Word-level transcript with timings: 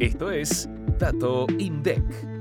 Esto 0.00 0.30
es 0.30 0.68
Dato 1.00 1.46
INDEC. 1.58 2.37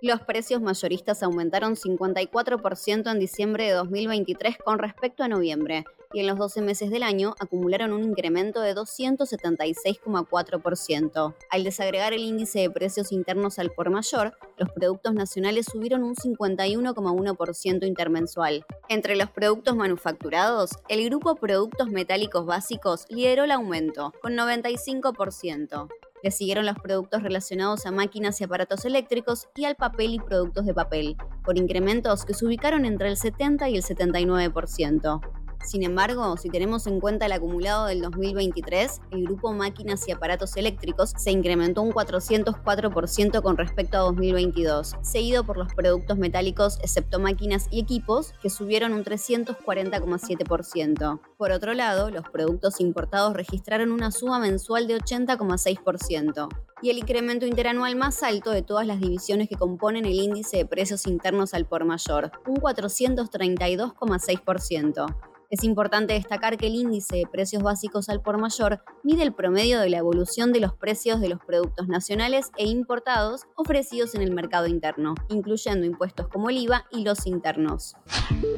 Los 0.00 0.20
precios 0.20 0.62
mayoristas 0.62 1.24
aumentaron 1.24 1.74
54% 1.74 3.10
en 3.10 3.18
diciembre 3.18 3.64
de 3.64 3.72
2023 3.72 4.56
con 4.58 4.78
respecto 4.78 5.24
a 5.24 5.28
noviembre 5.28 5.84
y 6.12 6.20
en 6.20 6.28
los 6.28 6.38
12 6.38 6.62
meses 6.62 6.90
del 6.90 7.02
año 7.02 7.34
acumularon 7.40 7.92
un 7.92 8.04
incremento 8.04 8.60
de 8.60 8.76
276,4%. 8.76 11.34
Al 11.50 11.64
desagregar 11.64 12.12
el 12.12 12.22
índice 12.22 12.60
de 12.60 12.70
precios 12.70 13.10
internos 13.12 13.58
al 13.58 13.72
por 13.72 13.90
mayor, 13.90 14.38
los 14.56 14.70
productos 14.70 15.14
nacionales 15.14 15.66
subieron 15.66 16.04
un 16.04 16.14
51,1% 16.14 17.84
intermensual. 17.86 18.64
Entre 18.88 19.16
los 19.16 19.30
productos 19.30 19.74
manufacturados, 19.76 20.70
el 20.88 21.04
grupo 21.06 21.34
Productos 21.34 21.88
Metálicos 21.88 22.46
Básicos 22.46 23.06
lideró 23.08 23.42
el 23.44 23.50
aumento, 23.50 24.14
con 24.22 24.34
95%. 24.34 25.88
Le 26.22 26.30
siguieron 26.30 26.66
los 26.66 26.76
productos 26.76 27.22
relacionados 27.22 27.86
a 27.86 27.90
máquinas 27.90 28.40
y 28.40 28.44
aparatos 28.44 28.84
eléctricos 28.84 29.48
y 29.54 29.64
al 29.64 29.76
papel 29.76 30.14
y 30.14 30.18
productos 30.18 30.66
de 30.66 30.74
papel, 30.74 31.16
por 31.44 31.58
incrementos 31.58 32.24
que 32.24 32.34
se 32.34 32.44
ubicaron 32.44 32.84
entre 32.84 33.08
el 33.08 33.16
70 33.16 33.68
y 33.68 33.76
el 33.76 33.82
79%. 33.82 35.37
Sin 35.64 35.82
embargo, 35.82 36.36
si 36.36 36.48
tenemos 36.48 36.86
en 36.86 37.00
cuenta 37.00 37.26
el 37.26 37.32
acumulado 37.32 37.86
del 37.86 38.00
2023, 38.02 39.00
el 39.10 39.24
grupo 39.24 39.52
máquinas 39.52 40.06
y 40.08 40.12
aparatos 40.12 40.56
eléctricos 40.56 41.12
se 41.16 41.30
incrementó 41.30 41.82
un 41.82 41.92
404% 41.92 43.42
con 43.42 43.56
respecto 43.56 43.98
a 43.98 44.02
2022, 44.02 44.96
seguido 45.02 45.44
por 45.44 45.58
los 45.58 45.74
productos 45.74 46.16
metálicos 46.16 46.78
excepto 46.82 47.18
máquinas 47.18 47.66
y 47.70 47.80
equipos, 47.80 48.32
que 48.40 48.50
subieron 48.50 48.92
un 48.92 49.04
340,7%. 49.04 51.20
Por 51.36 51.52
otro 51.52 51.74
lado, 51.74 52.10
los 52.10 52.28
productos 52.30 52.80
importados 52.80 53.34
registraron 53.34 53.92
una 53.92 54.10
suba 54.10 54.38
mensual 54.38 54.86
de 54.86 54.96
80,6% 54.96 56.48
y 56.80 56.90
el 56.90 56.98
incremento 56.98 57.44
interanual 57.46 57.96
más 57.96 58.22
alto 58.22 58.50
de 58.50 58.62
todas 58.62 58.86
las 58.86 59.00
divisiones 59.00 59.48
que 59.48 59.56
componen 59.56 60.04
el 60.04 60.14
índice 60.14 60.58
de 60.58 60.66
precios 60.66 61.06
internos 61.06 61.54
al 61.54 61.64
por 61.66 61.84
mayor, 61.84 62.30
un 62.46 62.56
432,6%. 62.56 65.37
Es 65.50 65.64
importante 65.64 66.12
destacar 66.12 66.58
que 66.58 66.66
el 66.66 66.74
índice 66.74 67.16
de 67.16 67.26
precios 67.26 67.62
básicos 67.62 68.10
al 68.10 68.20
por 68.20 68.38
mayor 68.38 68.82
mide 69.02 69.22
el 69.22 69.32
promedio 69.32 69.80
de 69.80 69.88
la 69.88 69.96
evolución 69.96 70.52
de 70.52 70.60
los 70.60 70.74
precios 70.74 71.22
de 71.22 71.30
los 71.30 71.42
productos 71.42 71.88
nacionales 71.88 72.50
e 72.58 72.66
importados 72.66 73.46
ofrecidos 73.54 74.14
en 74.14 74.20
el 74.20 74.34
mercado 74.34 74.66
interno, 74.66 75.14
incluyendo 75.30 75.86
impuestos 75.86 76.28
como 76.28 76.50
el 76.50 76.58
IVA 76.58 76.84
y 76.90 77.02
los 77.02 77.26
internos. 77.26 77.94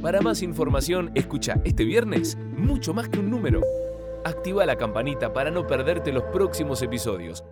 Para 0.03 0.21
más 0.21 0.43
información, 0.43 1.13
escucha 1.15 1.61
este 1.65 1.85
viernes 1.85 2.37
mucho 2.57 2.93
más 2.93 3.09
que 3.09 3.21
un 3.21 3.31
número. 3.31 3.61
Activa 4.25 4.67
la 4.67 4.77
campanita 4.77 5.33
para 5.33 5.53
no 5.53 5.69
perderte 5.69 6.13
los 6.13 6.25
próximos 6.25 6.83
episodios 6.83 7.45